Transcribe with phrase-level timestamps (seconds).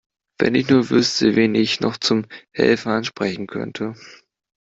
[0.39, 3.93] Wenn ich nur wüsste, wen ich noch zum Helfen ansprechen könnte.